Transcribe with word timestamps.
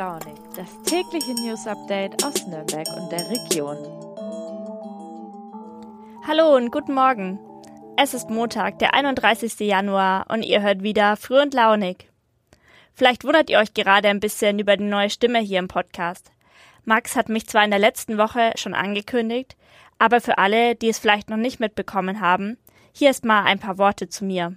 Launig, 0.00 0.38
das 0.56 0.82
tägliche 0.84 1.34
News 1.34 1.66
Update 1.66 2.24
aus 2.24 2.46
Nürnberg 2.46 2.88
und 2.96 3.12
der 3.12 3.28
Region. 3.28 3.76
Hallo 6.26 6.56
und 6.56 6.70
guten 6.70 6.94
Morgen. 6.94 7.38
Es 7.98 8.14
ist 8.14 8.30
Montag, 8.30 8.78
der 8.78 8.94
31. 8.94 9.60
Januar 9.60 10.24
und 10.30 10.42
ihr 10.42 10.62
hört 10.62 10.82
wieder 10.82 11.18
Früh 11.18 11.38
und 11.38 11.52
Launig. 11.52 12.08
Vielleicht 12.94 13.24
wundert 13.24 13.50
ihr 13.50 13.58
euch 13.58 13.74
gerade 13.74 14.08
ein 14.08 14.20
bisschen 14.20 14.58
über 14.58 14.78
die 14.78 14.84
neue 14.84 15.10
Stimme 15.10 15.40
hier 15.40 15.58
im 15.58 15.68
Podcast. 15.68 16.32
Max 16.86 17.14
hat 17.14 17.28
mich 17.28 17.46
zwar 17.46 17.66
in 17.66 17.70
der 17.70 17.78
letzten 17.78 18.16
Woche 18.16 18.52
schon 18.54 18.72
angekündigt, 18.72 19.54
aber 19.98 20.22
für 20.22 20.38
alle, 20.38 20.76
die 20.76 20.88
es 20.88 20.98
vielleicht 20.98 21.28
noch 21.28 21.36
nicht 21.36 21.60
mitbekommen 21.60 22.22
haben, 22.22 22.56
hier 22.94 23.10
ist 23.10 23.26
mal 23.26 23.44
ein 23.44 23.58
paar 23.58 23.76
Worte 23.76 24.08
zu 24.08 24.24
mir. 24.24 24.56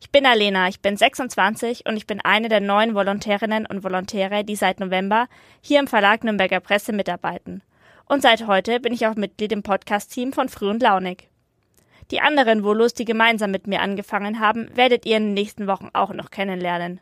Ich 0.00 0.12
bin 0.12 0.26
Alena, 0.26 0.68
ich 0.68 0.80
bin 0.80 0.96
26 0.96 1.86
und 1.86 1.96
ich 1.96 2.06
bin 2.06 2.20
eine 2.20 2.48
der 2.48 2.60
neuen 2.60 2.94
Volontärinnen 2.94 3.66
und 3.66 3.82
Volontäre, 3.82 4.44
die 4.44 4.54
seit 4.54 4.78
November 4.78 5.26
hier 5.60 5.80
im 5.80 5.88
Verlag 5.88 6.22
Nürnberger 6.22 6.60
Presse 6.60 6.92
mitarbeiten. 6.92 7.62
Und 8.06 8.22
seit 8.22 8.46
heute 8.46 8.78
bin 8.80 8.92
ich 8.92 9.06
auch 9.06 9.16
Mitglied 9.16 9.52
im 9.52 9.62
Podcast-Team 9.62 10.32
von 10.32 10.48
Früh 10.48 10.70
und 10.70 10.82
Launig. 10.82 11.28
Die 12.10 12.20
anderen 12.20 12.62
Volos, 12.62 12.94
die 12.94 13.04
gemeinsam 13.04 13.50
mit 13.50 13.66
mir 13.66 13.82
angefangen 13.82 14.40
haben, 14.40 14.70
werdet 14.74 15.04
ihr 15.04 15.16
in 15.16 15.24
den 15.24 15.34
nächsten 15.34 15.66
Wochen 15.66 15.90
auch 15.92 16.14
noch 16.14 16.30
kennenlernen. 16.30 17.00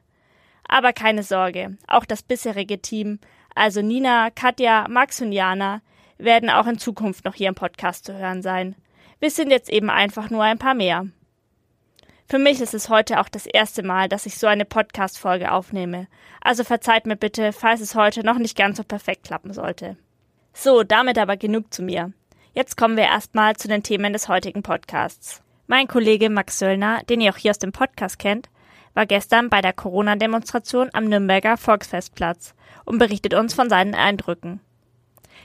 Aber 0.66 0.92
keine 0.92 1.22
Sorge, 1.22 1.76
auch 1.86 2.06
das 2.06 2.22
bisherige 2.22 2.80
Team, 2.80 3.20
also 3.54 3.82
Nina, 3.82 4.30
Katja, 4.30 4.86
Max 4.88 5.20
und 5.20 5.32
Jana, 5.32 5.80
werden 6.18 6.50
auch 6.50 6.66
in 6.66 6.78
Zukunft 6.78 7.24
noch 7.24 7.34
hier 7.34 7.48
im 7.48 7.54
Podcast 7.54 8.04
zu 8.04 8.14
hören 8.14 8.42
sein. 8.42 8.74
Wir 9.20 9.30
sind 9.30 9.50
jetzt 9.50 9.70
eben 9.70 9.90
einfach 9.90 10.30
nur 10.30 10.42
ein 10.42 10.58
paar 10.58 10.74
mehr. 10.74 11.06
Für 12.28 12.40
mich 12.40 12.60
ist 12.60 12.74
es 12.74 12.88
heute 12.88 13.20
auch 13.20 13.28
das 13.28 13.46
erste 13.46 13.84
Mal, 13.84 14.08
dass 14.08 14.26
ich 14.26 14.36
so 14.36 14.48
eine 14.48 14.64
Podcast-Folge 14.64 15.52
aufnehme. 15.52 16.08
Also 16.40 16.64
verzeiht 16.64 17.06
mir 17.06 17.14
bitte, 17.14 17.52
falls 17.52 17.80
es 17.80 17.94
heute 17.94 18.24
noch 18.24 18.38
nicht 18.38 18.56
ganz 18.56 18.78
so 18.78 18.82
perfekt 18.82 19.22
klappen 19.24 19.52
sollte. 19.52 19.96
So, 20.52 20.82
damit 20.82 21.18
aber 21.18 21.36
genug 21.36 21.72
zu 21.72 21.82
mir. 21.82 22.12
Jetzt 22.52 22.76
kommen 22.76 22.96
wir 22.96 23.04
erstmal 23.04 23.54
zu 23.54 23.68
den 23.68 23.84
Themen 23.84 24.12
des 24.12 24.26
heutigen 24.26 24.64
Podcasts. 24.64 25.40
Mein 25.68 25.86
Kollege 25.86 26.28
Max 26.28 26.58
Söllner, 26.58 27.02
den 27.08 27.20
ihr 27.20 27.32
auch 27.32 27.36
hier 27.36 27.52
aus 27.52 27.60
dem 27.60 27.70
Podcast 27.70 28.18
kennt, 28.18 28.48
war 28.94 29.06
gestern 29.06 29.48
bei 29.48 29.60
der 29.60 29.72
Corona-Demonstration 29.72 30.90
am 30.94 31.04
Nürnberger 31.04 31.56
Volksfestplatz 31.56 32.56
und 32.84 32.98
berichtet 32.98 33.34
uns 33.34 33.54
von 33.54 33.68
seinen 33.68 33.94
Eindrücken. 33.94 34.58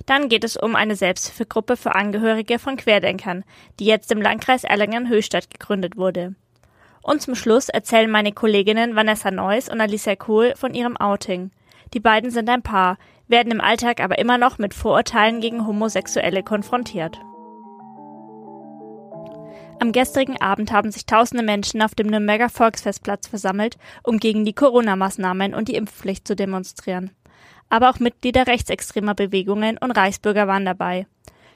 Dann 0.08 0.30
geht 0.30 0.44
es 0.44 0.58
um 0.58 0.76
eine 0.76 0.96
Selbsthilfegruppe 0.96 1.78
für 1.78 1.94
Angehörige 1.94 2.58
von 2.58 2.76
Querdenkern, 2.76 3.44
die 3.80 3.86
jetzt 3.86 4.12
im 4.12 4.20
Landkreis 4.22 4.64
Erlangen-Höchstadt 4.64 5.52
gegründet 5.52 5.96
wurde. 5.96 6.34
Und 7.04 7.22
zum 7.22 7.36
Schluss 7.36 7.70
erzählen 7.70 8.10
meine 8.10 8.32
Kolleginnen 8.32 8.96
Vanessa 8.96 9.32
Neuss 9.32 9.70
und 9.70 9.82
Alicia 9.82 10.16
Kohl 10.16 10.54
von 10.56 10.74
ihrem 10.74 10.98
Outing. 10.98 11.52
Die 11.94 12.00
beiden 12.00 12.32
sind 12.32 12.50
ein 12.50 12.62
Paar, 12.62 12.98
werden 13.28 13.52
im 13.52 13.62
Alltag 13.62 14.02
aber 14.02 14.20
immer 14.20 14.38
noch 14.38 14.58
mit 14.58 14.74
Vorurteilen 14.74 15.42
gegen 15.42 15.66
Homosexuelle 15.66 16.44
konfrontiert. 16.44 17.18
Am 19.80 19.92
gestrigen 19.94 20.40
Abend 20.40 20.72
haben 20.72 20.92
sich 20.92 21.08
tausende 21.08 21.44
Menschen 21.44 21.82
auf 21.82 21.96
dem 21.96 22.06
Nürnberger 22.06 22.50
Volksfestplatz 22.50 23.28
versammelt, 23.28 23.78
um 24.04 24.20
gegen 24.20 24.46
die 24.46 24.54
Corona-Maßnahmen 24.54 25.56
und 25.56 25.70
die 25.70 25.76
Impfpflicht 25.76 26.28
zu 26.28 26.36
demonstrieren. 26.36 27.10
Aber 27.70 27.90
auch 27.90 28.00
Mitglieder 28.00 28.46
rechtsextremer 28.46 29.16
Bewegungen 29.16 29.80
und 29.80 29.92
Reichsbürger 29.92 30.48
waren 30.48 30.66
dabei. 30.66 31.08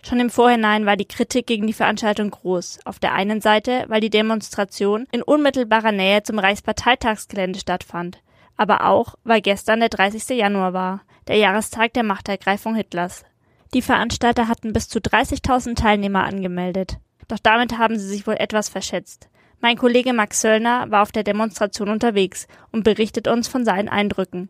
Schon 0.07 0.19
im 0.19 0.29
Vorhinein 0.29 0.85
war 0.85 0.97
die 0.97 1.07
Kritik 1.07 1.47
gegen 1.47 1.65
die 1.65 1.73
Veranstaltung 1.73 2.29
groß. 2.29 2.79
Auf 2.85 2.99
der 2.99 3.13
einen 3.13 3.41
Seite, 3.41 3.85
weil 3.87 4.01
die 4.01 4.11
Demonstration 4.11 5.07
in 5.11 5.23
unmittelbarer 5.23 5.91
Nähe 5.91 6.21
zum 6.21 6.37
Reichsparteitagsgelände 6.37 7.57
stattfand, 7.57 8.21
aber 8.55 8.85
auch, 8.85 9.15
weil 9.23 9.41
gestern 9.41 9.79
der 9.79 9.89
30. 9.89 10.37
Januar 10.37 10.73
war, 10.73 11.01
der 11.27 11.37
Jahrestag 11.37 11.93
der 11.93 12.03
Machtergreifung 12.03 12.75
Hitlers. 12.75 13.25
Die 13.73 13.81
Veranstalter 13.81 14.47
hatten 14.47 14.73
bis 14.73 14.89
zu 14.89 14.99
30.000 14.99 15.73
Teilnehmer 15.75 16.23
angemeldet. 16.23 16.99
Doch 17.27 17.39
damit 17.39 17.79
haben 17.79 17.97
sie 17.97 18.07
sich 18.07 18.27
wohl 18.27 18.35
etwas 18.35 18.69
verschätzt. 18.69 19.27
Mein 19.59 19.75
Kollege 19.75 20.13
Max 20.13 20.39
Söllner 20.39 20.85
war 20.91 21.01
auf 21.01 21.11
der 21.11 21.23
Demonstration 21.23 21.89
unterwegs 21.89 22.47
und 22.71 22.83
berichtet 22.83 23.27
uns 23.27 23.47
von 23.47 23.65
seinen 23.65 23.89
Eindrücken. 23.89 24.49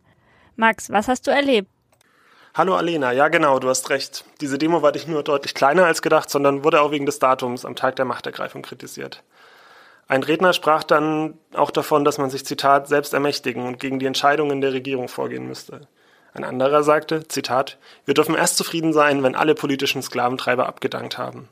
Max, 0.58 0.90
was 0.90 1.08
hast 1.08 1.28
du 1.28 1.32
erlebt? 1.32 1.70
Hallo 2.58 2.74
Alena, 2.78 3.12
ja 3.12 3.28
genau, 3.28 3.60
du 3.60 3.68
hast 3.68 3.90
recht. 3.90 4.24
Diese 4.40 4.58
Demo 4.58 4.82
war 4.82 4.94
nicht 4.94 5.10
nur 5.10 5.24
deutlich 5.24 5.54
kleiner 5.54 5.88
als 5.88 6.02
gedacht, 6.02 6.30
sondern 6.30 6.64
wurde 6.64 6.80
auch 6.80 6.92
wegen 6.92 7.06
des 7.06 7.20
Datums 7.20 7.66
am 7.66 7.76
Tag 7.76 7.98
der 7.98 8.06
Machtergreifung 8.06 8.62
kritisiert. 8.62 9.24
Ein 10.08 10.24
Redner 10.24 10.54
sprach 10.54 10.86
dann 10.86 11.38
auch 11.54 11.70
davon, 11.70 12.06
dass 12.06 12.18
man 12.18 12.30
sich, 12.30 12.46
Zitat, 12.46 12.88
selbst 12.88 13.14
ermächtigen 13.14 13.68
und 13.68 13.82
gegen 13.82 14.00
die 14.00 14.06
Entscheidungen 14.06 14.62
der 14.62 14.72
Regierung 14.72 15.10
vorgehen 15.10 15.50
müsste. 15.50 15.82
Ein 16.34 16.46
anderer 16.46 16.82
sagte, 16.84 17.28
Zitat, 17.28 17.78
wir 18.06 18.14
dürfen 18.14 18.36
erst 18.36 18.56
zufrieden 18.56 18.94
sein, 18.94 19.22
wenn 19.22 19.36
alle 19.36 19.54
politischen 19.54 20.02
Sklaventreiber 20.02 20.66
abgedankt 20.66 21.18
haben. 21.18 21.50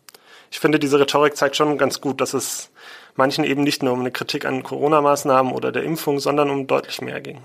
Ich 0.51 0.61
finde, 0.61 0.79
diese 0.79 1.01
Rhetorik 1.01 1.35
zeigt 1.35 1.57
schon 1.57 1.77
ganz 1.77 1.99
gut, 1.99 2.21
dass 2.21 2.33
es 2.33 2.71
manchen 3.17 3.43
eben 3.43 3.63
nicht 3.63 3.83
nur 3.83 3.91
um 3.91 3.99
eine 3.99 4.11
Kritik 4.11 4.45
an 4.45 4.63
Corona-Maßnahmen 4.63 5.51
oder 5.51 5.73
der 5.73 5.83
Impfung, 5.83 6.21
sondern 6.21 6.49
um 6.49 6.65
deutlich 6.65 7.01
mehr 7.01 7.19
ging. 7.19 7.41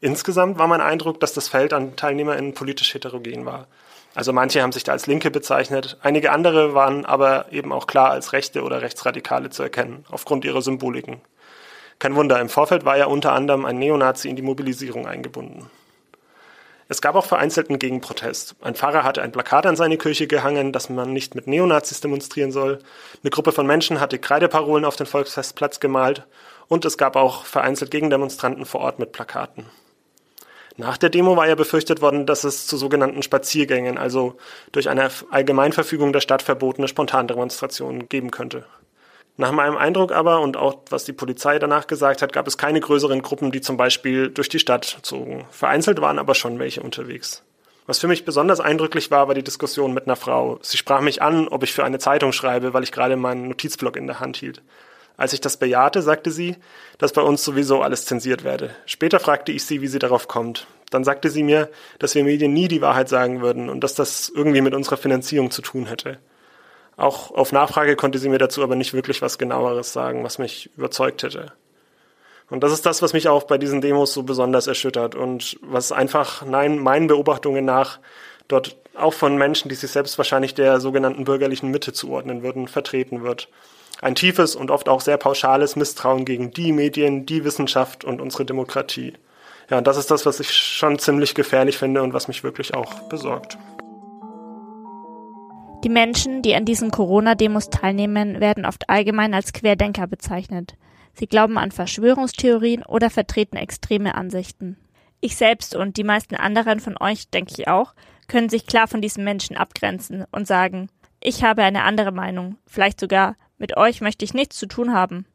Insgesamt 0.00 0.58
war 0.58 0.66
mein 0.66 0.80
Eindruck, 0.80 1.20
dass 1.20 1.34
das 1.34 1.48
Feld 1.48 1.72
an 1.72 1.94
TeilnehmerInnen 1.94 2.54
politisch 2.54 2.94
heterogen 2.94 3.44
war. 3.44 3.66
Also 4.14 4.32
manche 4.32 4.62
haben 4.62 4.72
sich 4.72 4.82
da 4.82 4.92
als 4.92 5.06
Linke 5.06 5.30
bezeichnet, 5.30 5.98
einige 6.02 6.32
andere 6.32 6.74
waren 6.74 7.04
aber 7.04 7.52
eben 7.52 7.72
auch 7.72 7.86
klar 7.86 8.10
als 8.10 8.32
Rechte 8.32 8.62
oder 8.62 8.82
Rechtsradikale 8.82 9.50
zu 9.50 9.62
erkennen, 9.62 10.04
aufgrund 10.10 10.44
ihrer 10.44 10.62
Symboliken. 10.62 11.20
Kein 12.00 12.16
Wunder, 12.16 12.40
im 12.40 12.48
Vorfeld 12.48 12.84
war 12.84 12.96
ja 12.96 13.06
unter 13.06 13.32
anderem 13.32 13.66
ein 13.66 13.78
Neonazi 13.78 14.28
in 14.28 14.36
die 14.36 14.42
Mobilisierung 14.42 15.06
eingebunden. 15.06 15.70
Es 16.88 17.00
gab 17.00 17.14
auch 17.14 17.26
vereinzelten 17.26 17.78
Gegenprotest. 17.78 18.56
Ein 18.62 18.74
Pfarrer 18.74 19.04
hatte 19.04 19.22
ein 19.22 19.30
Plakat 19.30 19.64
an 19.64 19.76
seine 19.76 19.96
Kirche 19.96 20.26
gehangen, 20.26 20.72
dass 20.72 20.88
man 20.88 21.12
nicht 21.12 21.36
mit 21.36 21.46
Neonazis 21.46 22.00
demonstrieren 22.00 22.50
soll. 22.50 22.80
Eine 23.22 23.30
Gruppe 23.30 23.52
von 23.52 23.64
Menschen 23.64 24.00
hatte 24.00 24.18
Kreideparolen 24.18 24.84
auf 24.84 24.96
den 24.96 25.06
Volksfestplatz 25.06 25.78
gemalt 25.78 26.26
und 26.66 26.84
es 26.84 26.98
gab 26.98 27.14
auch 27.14 27.44
vereinzelt 27.44 27.92
Gegendemonstranten 27.92 28.64
vor 28.64 28.80
Ort 28.80 28.98
mit 28.98 29.12
Plakaten. 29.12 29.66
Nach 30.80 30.96
der 30.96 31.10
Demo 31.10 31.36
war 31.36 31.46
ja 31.46 31.56
befürchtet 31.56 32.00
worden, 32.00 32.24
dass 32.24 32.42
es 32.42 32.66
zu 32.66 32.78
sogenannten 32.78 33.22
Spaziergängen, 33.22 33.98
also 33.98 34.38
durch 34.72 34.88
eine 34.88 35.10
Allgemeinverfügung 35.30 36.14
der 36.14 36.22
Stadt 36.22 36.40
verbotene 36.40 36.88
Spontandemonstrationen 36.88 38.08
geben 38.08 38.30
könnte. 38.30 38.64
Nach 39.36 39.52
meinem 39.52 39.76
Eindruck 39.76 40.10
aber 40.10 40.40
und 40.40 40.56
auch 40.56 40.78
was 40.88 41.04
die 41.04 41.12
Polizei 41.12 41.58
danach 41.58 41.86
gesagt 41.86 42.22
hat, 42.22 42.32
gab 42.32 42.46
es 42.46 42.56
keine 42.56 42.80
größeren 42.80 43.20
Gruppen, 43.20 43.52
die 43.52 43.60
zum 43.60 43.76
Beispiel 43.76 44.30
durch 44.30 44.48
die 44.48 44.58
Stadt 44.58 45.00
zogen. 45.02 45.44
Vereinzelt 45.50 46.00
waren 46.00 46.18
aber 46.18 46.34
schon 46.34 46.58
welche 46.58 46.82
unterwegs. 46.82 47.42
Was 47.86 47.98
für 47.98 48.08
mich 48.08 48.24
besonders 48.24 48.60
eindrücklich 48.60 49.10
war, 49.10 49.28
war 49.28 49.34
die 49.34 49.44
Diskussion 49.44 49.92
mit 49.92 50.06
einer 50.06 50.16
Frau. 50.16 50.60
Sie 50.62 50.78
sprach 50.78 51.02
mich 51.02 51.20
an, 51.20 51.46
ob 51.48 51.62
ich 51.62 51.74
für 51.74 51.84
eine 51.84 51.98
Zeitung 51.98 52.32
schreibe, 52.32 52.72
weil 52.72 52.84
ich 52.84 52.92
gerade 52.92 53.16
meinen 53.16 53.48
Notizblock 53.48 53.96
in 53.96 54.06
der 54.06 54.18
Hand 54.18 54.38
hielt. 54.38 54.62
Als 55.20 55.34
ich 55.34 55.42
das 55.42 55.58
bejahte, 55.58 56.00
sagte 56.00 56.30
sie, 56.30 56.56
dass 56.96 57.12
bei 57.12 57.20
uns 57.20 57.44
sowieso 57.44 57.82
alles 57.82 58.06
zensiert 58.06 58.42
werde. 58.42 58.70
Später 58.86 59.20
fragte 59.20 59.52
ich 59.52 59.66
sie, 59.66 59.82
wie 59.82 59.86
sie 59.86 59.98
darauf 59.98 60.28
kommt. 60.28 60.66
Dann 60.88 61.04
sagte 61.04 61.28
sie 61.28 61.42
mir, 61.42 61.68
dass 61.98 62.14
wir 62.14 62.24
Medien 62.24 62.54
nie 62.54 62.68
die 62.68 62.80
Wahrheit 62.80 63.10
sagen 63.10 63.42
würden 63.42 63.68
und 63.68 63.84
dass 63.84 63.94
das 63.94 64.32
irgendwie 64.34 64.62
mit 64.62 64.72
unserer 64.72 64.96
Finanzierung 64.96 65.50
zu 65.50 65.60
tun 65.60 65.84
hätte. 65.84 66.16
Auch 66.96 67.32
auf 67.32 67.52
Nachfrage 67.52 67.96
konnte 67.96 68.18
sie 68.18 68.30
mir 68.30 68.38
dazu 68.38 68.62
aber 68.62 68.76
nicht 68.76 68.94
wirklich 68.94 69.20
was 69.20 69.36
genaueres 69.36 69.92
sagen, 69.92 70.24
was 70.24 70.38
mich 70.38 70.70
überzeugt 70.78 71.22
hätte. 71.22 71.52
Und 72.48 72.64
das 72.64 72.72
ist 72.72 72.86
das, 72.86 73.02
was 73.02 73.12
mich 73.12 73.28
auch 73.28 73.42
bei 73.42 73.58
diesen 73.58 73.82
Demos 73.82 74.14
so 74.14 74.22
besonders 74.22 74.68
erschüttert 74.68 75.16
und 75.16 75.58
was 75.60 75.92
einfach, 75.92 76.46
nein, 76.46 76.78
meinen 76.78 77.08
Beobachtungen 77.08 77.66
nach 77.66 77.98
dort 78.48 78.78
auch 78.94 79.12
von 79.12 79.36
Menschen, 79.36 79.68
die 79.68 79.74
sich 79.74 79.90
selbst 79.90 80.16
wahrscheinlich 80.16 80.54
der 80.54 80.80
sogenannten 80.80 81.24
bürgerlichen 81.24 81.70
Mitte 81.70 81.92
zuordnen 81.92 82.42
würden, 82.42 82.68
vertreten 82.68 83.22
wird 83.22 83.48
ein 84.02 84.14
tiefes 84.14 84.56
und 84.56 84.70
oft 84.70 84.88
auch 84.88 85.00
sehr 85.00 85.16
pauschales 85.16 85.76
Misstrauen 85.76 86.24
gegen 86.24 86.50
die 86.50 86.72
Medien, 86.72 87.26
die 87.26 87.44
Wissenschaft 87.44 88.04
und 88.04 88.20
unsere 88.20 88.44
Demokratie. 88.44 89.14
Ja, 89.68 89.78
und 89.78 89.86
das 89.86 89.96
ist 89.96 90.10
das, 90.10 90.26
was 90.26 90.40
ich 90.40 90.50
schon 90.50 90.98
ziemlich 90.98 91.34
gefährlich 91.34 91.78
finde 91.78 92.02
und 92.02 92.12
was 92.12 92.28
mich 92.28 92.42
wirklich 92.42 92.74
auch 92.74 92.92
besorgt. 93.08 93.56
Die 95.84 95.88
Menschen, 95.88 96.42
die 96.42 96.54
an 96.54 96.64
diesen 96.64 96.90
Corona-Demos 96.90 97.70
teilnehmen, 97.70 98.40
werden 98.40 98.66
oft 98.66 98.90
allgemein 98.90 99.32
als 99.32 99.52
Querdenker 99.52 100.06
bezeichnet. 100.06 100.74
Sie 101.14 101.26
glauben 101.26 101.56
an 101.56 101.70
Verschwörungstheorien 101.70 102.84
oder 102.84 103.10
vertreten 103.10 103.56
extreme 103.56 104.14
Ansichten. 104.14 104.76
Ich 105.20 105.36
selbst 105.36 105.74
und 105.74 105.96
die 105.96 106.04
meisten 106.04 106.34
anderen 106.34 106.80
von 106.80 106.96
euch, 106.98 107.28
denke 107.30 107.54
ich 107.56 107.68
auch, 107.68 107.94
können 108.28 108.48
sich 108.48 108.66
klar 108.66 108.88
von 108.88 109.00
diesen 109.00 109.24
Menschen 109.24 109.56
abgrenzen 109.56 110.24
und 110.32 110.46
sagen, 110.46 110.88
ich 111.22 111.44
habe 111.44 111.62
eine 111.62 111.84
andere 111.84 112.12
Meinung, 112.12 112.56
vielleicht 112.66 113.00
sogar 113.00 113.36
mit 113.60 113.76
euch 113.76 114.00
möchte 114.00 114.24
ich 114.24 114.34
nichts 114.34 114.56
zu 114.56 114.66
tun 114.66 114.92
haben. 114.92 115.26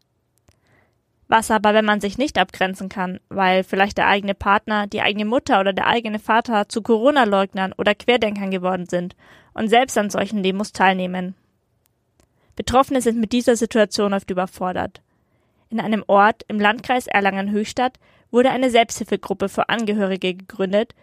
Was 1.28 1.50
aber, 1.50 1.74
wenn 1.74 1.86
man 1.86 2.02
sich 2.02 2.18
nicht 2.18 2.38
abgrenzen 2.38 2.90
kann, 2.90 3.20
weil 3.30 3.64
vielleicht 3.64 3.98
der 3.98 4.08
eigene 4.08 4.36
Partner, 4.36 4.88
die 4.88 5.02
eigene 5.02 5.26
Mutter 5.26 5.60
oder 5.60 5.74
der 5.74 5.88
eigene 5.88 6.20
Vater 6.20 6.68
zu 6.68 6.82
Corona-Leugnern 6.82 7.74
oder 7.78 7.96
Querdenkern 7.96 8.52
geworden 8.52 8.86
sind 8.88 9.16
und 9.54 9.70
selbst 9.70 9.98
an 9.98 10.10
solchen 10.10 10.44
Demos 10.44 10.72
teilnehmen? 10.72 11.36
Betroffene 12.56 13.02
sind 13.02 13.20
mit 13.20 13.32
dieser 13.32 13.56
Situation 13.56 14.14
oft 14.14 14.30
überfordert. 14.30 15.02
In 15.70 15.80
einem 15.80 16.04
Ort 16.08 16.44
im 16.48 16.60
Landkreis 16.60 17.08
Erlangen-Höchstadt 17.08 18.00
wurde 18.32 18.52
eine 18.52 18.70
Selbsthilfegruppe 18.70 19.50
für 19.50 19.70
Angehörige 19.70 20.36
gegründet, 20.36 20.94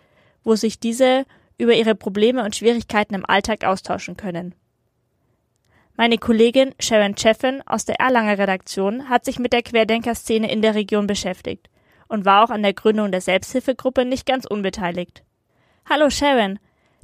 wo 0.45 0.55
sich 0.55 0.79
diese 0.79 1.25
über 1.59 1.75
ihre 1.75 1.95
Probleme 1.95 2.45
und 2.45 2.57
Schwierigkeiten 2.57 3.15
im 3.15 3.27
Alltag 3.27 3.65
austauschen 3.65 4.17
können. 4.17 4.55
Meine 5.95 6.17
Kollegin 6.17 6.75
Sharon 6.81 7.17
Cheffin 7.17 7.63
aus 7.67 7.85
der 7.85 8.01
Erlanger 8.01 8.39
Redaktion 8.39 9.11
hat 9.11 9.27
sich 9.27 9.39
mit 9.39 9.53
der 9.53 9.63
Querdenker-Szene 9.63 10.51
in 10.51 10.63
der 10.63 10.75
Region 10.75 11.07
beschäftigt 11.07 11.69
und 12.09 12.25
war 12.25 12.45
auch 12.45 12.51
an 12.51 12.63
der 12.63 12.73
Gründung 12.73 13.13
der 13.13 13.21
Selbsthilfegruppe 13.21 14.07
nicht 14.07 14.25
ganz 14.25 14.47
unbeteiligt. 14.47 15.23
Hallo 15.89 16.09
Sharon, 16.09 16.59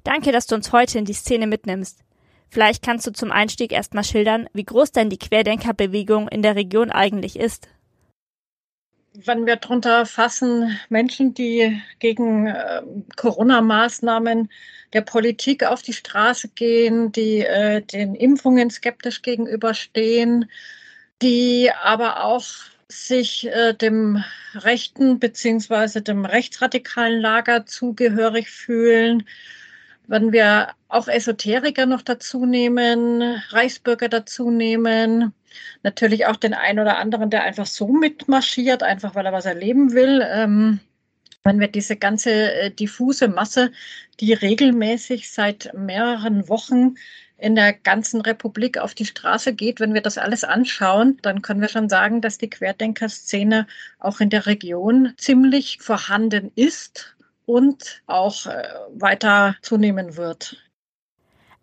danke, 0.04 0.32
dass 0.32 0.46
du 0.46 0.54
uns 0.54 0.72
heute 0.72 0.98
in 0.98 1.04
die 1.04 1.12
Szene 1.12 1.46
mitnimmst. 1.46 2.02
Vielleicht 2.48 2.82
kannst 2.82 3.06
du 3.06 3.12
zum 3.12 3.30
Einstieg 3.30 3.72
erstmal 3.72 4.04
schildern, 4.04 4.48
wie 4.54 4.64
groß 4.64 4.92
denn 4.92 5.10
die 5.10 5.18
Querdenkerbewegung 5.18 6.28
in 6.28 6.40
der 6.40 6.56
Region 6.56 6.90
eigentlich 6.90 7.38
ist. 7.38 7.68
Wenn 9.24 9.46
wir 9.46 9.56
darunter 9.56 10.06
fassen, 10.06 10.78
Menschen, 10.90 11.34
die 11.34 11.82
gegen 11.98 12.46
äh, 12.46 12.82
Corona-Maßnahmen 13.16 14.48
der 14.92 15.00
Politik 15.00 15.64
auf 15.64 15.82
die 15.82 15.92
Straße 15.92 16.48
gehen, 16.54 17.10
die 17.10 17.40
äh, 17.40 17.82
den 17.82 18.14
Impfungen 18.14 18.70
skeptisch 18.70 19.22
gegenüberstehen, 19.22 20.48
die 21.20 21.68
aber 21.82 22.22
auch 22.22 22.44
sich 22.86 23.48
äh, 23.48 23.74
dem 23.74 24.22
rechten 24.54 25.18
beziehungsweise 25.18 26.00
dem 26.00 26.24
rechtsradikalen 26.24 27.20
Lager 27.20 27.66
zugehörig 27.66 28.48
fühlen, 28.50 29.26
wenn 30.08 30.32
wir 30.32 30.70
auch 30.88 31.06
Esoteriker 31.06 31.86
noch 31.86 32.02
dazu 32.02 32.46
nehmen, 32.46 33.22
Reichsbürger 33.50 34.08
dazu 34.08 34.50
nehmen, 34.50 35.34
natürlich 35.82 36.26
auch 36.26 36.36
den 36.36 36.54
einen 36.54 36.80
oder 36.80 36.98
anderen, 36.98 37.30
der 37.30 37.44
einfach 37.44 37.66
so 37.66 37.88
mitmarschiert, 37.88 38.82
einfach 38.82 39.14
weil 39.14 39.26
er 39.26 39.32
was 39.32 39.44
erleben 39.44 39.92
will. 39.92 40.26
Ähm, 40.26 40.80
wenn 41.44 41.60
wir 41.60 41.68
diese 41.68 41.96
ganze 41.96 42.30
äh, 42.30 42.70
diffuse 42.70 43.28
Masse, 43.28 43.70
die 44.18 44.32
regelmäßig 44.32 45.30
seit 45.30 45.72
mehreren 45.74 46.48
Wochen 46.48 46.96
in 47.36 47.54
der 47.54 47.72
ganzen 47.72 48.20
Republik 48.22 48.78
auf 48.78 48.94
die 48.94 49.06
Straße 49.06 49.54
geht, 49.54 49.78
wenn 49.78 49.94
wir 49.94 50.00
das 50.00 50.18
alles 50.18 50.42
anschauen, 50.42 51.18
dann 51.22 51.42
können 51.42 51.60
wir 51.60 51.68
schon 51.68 51.88
sagen, 51.88 52.20
dass 52.20 52.38
die 52.38 52.50
Querdenkerszene 52.50 53.66
auch 54.00 54.20
in 54.20 54.30
der 54.30 54.46
Region 54.46 55.14
ziemlich 55.16 55.78
vorhanden 55.80 56.50
ist 56.56 57.14
und 57.48 58.02
auch 58.06 58.44
äh, 58.46 58.62
weiter 58.90 59.56
zunehmen 59.62 60.16
wird. 60.16 60.56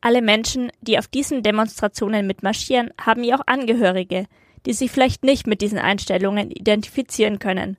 Alle 0.02 0.22
Menschen, 0.22 0.72
die 0.82 0.98
auf 0.98 1.08
diesen 1.08 1.44
Demonstrationen 1.44 2.26
mitmarschieren, 2.26 2.92
haben 3.00 3.24
ja 3.24 3.38
auch 3.38 3.44
Angehörige, 3.46 4.26
die 4.66 4.74
sich 4.74 4.92
vielleicht 4.92 5.24
nicht 5.24 5.46
mit 5.46 5.62
diesen 5.62 5.78
Einstellungen 5.78 6.50
identifizieren 6.50 7.38
können. 7.38 7.78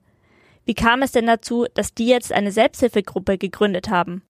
Wie 0.64 0.74
kam 0.74 1.02
es 1.02 1.12
denn 1.12 1.26
dazu, 1.26 1.66
dass 1.74 1.94
die 1.94 2.06
jetzt 2.06 2.32
eine 2.32 2.52
Selbsthilfegruppe 2.52 3.38
gegründet 3.38 3.90
haben? 3.90 4.22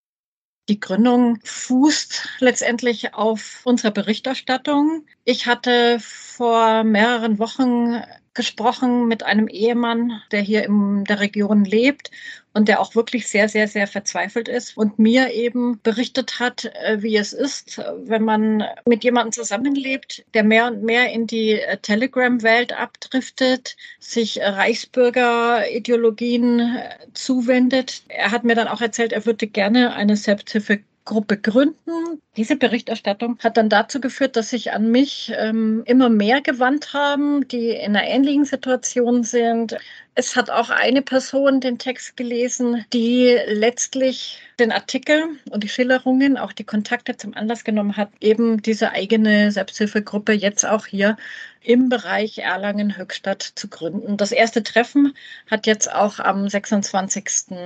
Die 0.69 0.81
Gründung 0.81 1.39
fußt 1.45 2.29
letztendlich 2.41 3.15
auf 3.15 3.61
unserer 3.65 3.93
Berichterstattung. 3.93 5.07
Ich 5.25 5.47
hatte 5.47 5.99
vor 6.01 6.83
mehreren 6.83 7.39
Wochen 7.39 8.03
gesprochen 8.37 9.09
mit 9.09 9.25
einem 9.25 9.49
Ehemann, 9.49 10.23
der 10.31 10.43
hier 10.43 10.65
in 10.65 11.03
der 11.05 11.19
Region 11.19 11.65
lebt 11.65 12.13
und 12.53 12.69
der 12.69 12.81
auch 12.81 12.95
wirklich 12.95 13.27
sehr, 13.29 13.49
sehr, 13.49 13.67
sehr 13.67 13.87
verzweifelt 13.87 14.49
ist 14.49 14.77
und 14.77 14.99
mir 14.99 15.33
eben 15.33 15.81
berichtet 15.83 16.39
hat, 16.39 16.65
äh, 16.65 17.03
wie 17.03 17.17
es 17.17 17.33
ist, 17.33 17.81
wenn 18.05 18.23
man 18.23 18.63
mit 18.87 19.05
jemandem 19.05 19.33
zusammenlebt, 19.33 20.25
der 20.35 20.45
mehr 20.45 20.67
und 20.69 20.83
mehr 20.83 21.13
in 21.13 21.27
die 21.27 21.61
äh, 21.61 21.79
Telegram-Welt 21.79 22.73
abdriftet, 22.73 23.77
sich 23.99 24.41
Reichsbürger-Ideologien 24.41 26.61
äh, 26.61 26.99
zuwendet. 27.13 28.05
Er 28.09 28.31
hat 28.31 28.45
mir 28.45 28.55
dann 28.55 28.69
auch 28.69 28.81
erzählt, 28.81 29.13
er 29.13 29.27
würde 29.27 29.49
gerne 29.49 29.95
eine 29.95 30.17
Selbsthilfe 30.17 30.81
Gruppe 31.07 31.39
gründen. 31.39 32.21
Diese 32.37 32.57
Berichterstattung 32.57 33.39
hat 33.39 33.57
dann 33.57 33.71
dazu 33.71 34.01
geführt, 34.01 34.37
dass 34.37 34.51
sich 34.51 34.73
an 34.73 34.91
mich 34.91 35.33
ähm, 35.35 35.83
immer 35.87 36.11
mehr 36.11 36.43
gewandt 36.43 36.93
haben, 36.93 37.49
die 37.49 37.71
in 37.71 37.97
einer 37.97 38.07
ähnlichen 38.07 38.45
Situation 38.45 39.25
sind. 39.25 39.79
Es 40.15 40.37
hat 40.37 40.51
auch 40.51 40.69
eine 40.69 41.01
Person 41.01 41.61
den 41.61 41.79
Text 41.79 42.17
gelesen, 42.17 42.85
die 42.93 43.39
letztlich 43.47 44.43
den 44.59 44.73
Artikel 44.73 45.39
und 45.51 45.63
die 45.63 45.69
Schilderungen, 45.69 46.37
auch 46.37 46.53
die 46.53 46.65
Kontakte 46.65 47.17
zum 47.17 47.35
Anlass 47.35 47.65
genommen 47.65 47.97
hat, 47.97 48.11
eben 48.21 48.61
diese 48.61 48.91
eigene 48.91 49.53
Selbsthilfegruppe 49.53 50.33
jetzt 50.33 50.67
auch 50.67 50.87
hier 50.87 51.17
im 51.63 51.89
Bereich 51.89 52.39
Erlangen-Höchstadt 52.39 53.43
zu 53.43 53.69
gründen. 53.69 54.17
Das 54.17 54.33
erste 54.33 54.63
Treffen 54.63 55.15
hat 55.51 55.67
jetzt 55.67 55.93
auch 55.93 56.19
am 56.19 56.49
26. 56.49 57.57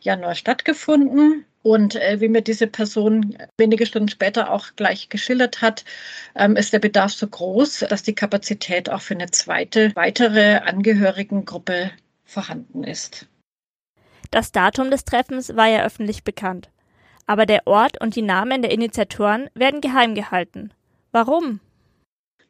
Januar 0.00 0.34
stattgefunden. 0.34 1.44
Und 1.62 1.96
äh, 1.96 2.20
wie 2.20 2.28
mir 2.28 2.42
diese 2.42 2.66
Person 2.66 3.36
wenige 3.56 3.84
Stunden 3.84 4.08
später 4.08 4.52
auch 4.52 4.68
gleich 4.76 5.08
geschildert 5.08 5.60
hat, 5.60 5.84
ähm, 6.34 6.56
ist 6.56 6.72
der 6.72 6.78
Bedarf 6.78 7.12
so 7.12 7.26
groß, 7.26 7.80
dass 7.88 8.02
die 8.02 8.14
Kapazität 8.14 8.88
auch 8.90 9.00
für 9.00 9.14
eine 9.14 9.30
zweite, 9.30 9.94
weitere 9.96 10.58
Angehörigengruppe 10.58 11.90
vorhanden 12.24 12.84
ist. 12.84 13.26
Das 14.30 14.52
Datum 14.52 14.90
des 14.90 15.04
Treffens 15.04 15.56
war 15.56 15.66
ja 15.66 15.84
öffentlich 15.84 16.22
bekannt. 16.22 16.68
Aber 17.26 17.44
der 17.44 17.66
Ort 17.66 18.00
und 18.00 18.16
die 18.16 18.22
Namen 18.22 18.62
der 18.62 18.70
Initiatoren 18.70 19.50
werden 19.54 19.80
geheim 19.80 20.14
gehalten. 20.14 20.72
Warum? 21.12 21.60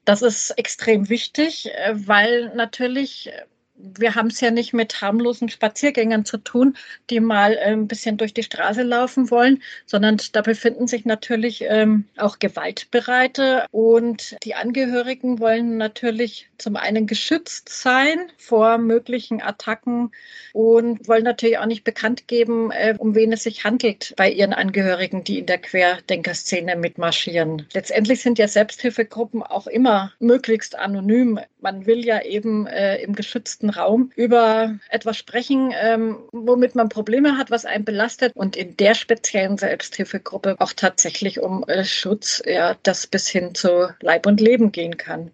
Das 0.05 0.23
ist 0.23 0.51
extrem 0.53 1.09
wichtig, 1.09 1.71
äh, 1.75 1.93
weil 1.95 2.55
natürlich 2.55 3.29
äh, 3.29 3.45
wir 3.79 4.15
haben 4.15 4.29
es 4.29 4.41
ja 4.41 4.51
nicht 4.51 4.73
mit 4.73 5.01
harmlosen 5.01 5.49
Spaziergängern 5.49 6.25
zu 6.25 6.39
tun, 6.39 6.77
die 7.11 7.21
mal 7.21 7.57
ein 7.59 7.87
bisschen 7.87 8.17
durch 8.17 8.35
die 8.35 8.43
Straße 8.43 8.83
laufen 8.83 9.31
wollen, 9.31 9.63
sondern 9.87 10.19
da 10.33 10.43
befinden 10.43 10.87
sich 10.87 11.05
natürlich 11.05 11.65
ähm, 11.69 12.05
auch 12.17 12.39
Gewaltbereite 12.39 13.67
und 13.71 14.37
die 14.45 14.55
Angehörigen 14.55 15.39
wollen 15.39 15.77
natürlich 15.77 16.49
zum 16.59 16.77
einen 16.77 17.07
geschützt 17.07 17.69
sein 17.69 18.19
vor 18.37 18.79
möglichen 18.79 19.41
Attacken 19.41 20.11
und 20.53 21.07
wollen 21.07 21.25
natürlich 21.25 21.59
auch 21.59 21.67
nicht 21.67 21.85
bekannt 21.85 22.27
geben, 22.27 22.71
äh, 22.73 22.95
um 22.99 23.15
wen 23.15 23.33
es 23.33 23.45
sich 23.45 23.65
handelt 23.65 24.15
bei 24.17 24.31
ihren 24.31 24.53
Angehörigen, 24.53 25.23
die 25.23 25.39
in 25.39 25.47
der 25.47 25.59
Querdenkerszene 25.59 26.77
mitmarschieren. 26.77 27.67
Letztendlich 27.73 28.23
sind 28.23 28.39
ja 28.39 28.49
Selbsthilfegruppen 28.49 29.43
auch 29.43 29.67
immer 29.67 30.13
möglichst 30.19 30.77
anonym. 30.77 31.39
Man 31.61 31.87
will 31.87 32.05
ja 32.05 32.23
eben 32.23 32.67
äh, 32.67 33.01
im 33.03 33.15
geschützten 33.15 33.68
geschützten 33.69 33.71
Raum 33.71 34.11
über 34.17 34.79
etwas 34.91 35.17
sprechen, 35.17 35.73
ähm, 35.81 36.19
womit 36.33 36.75
man 36.75 36.89
Probleme 36.89 37.37
hat, 37.37 37.51
was 37.51 37.65
einen 37.65 37.85
belastet 37.85 38.33
und 38.35 38.57
in 38.57 38.77
der 38.77 38.95
speziellen 38.95 39.59
Selbsthilfegruppe 39.59 40.57
auch 40.59 40.73
tatsächlich 40.73 41.41
um 41.41 41.65
äh, 41.65 41.85
Schutz, 41.85 42.43
ja, 42.45 42.77
das 42.83 43.07
bis 43.07 43.29
hin 43.29 43.55
zu 43.55 43.95
Leib 44.01 44.27
und 44.27 44.41
Leben 44.41 44.73
gehen 44.73 44.97
kann. 44.97 45.31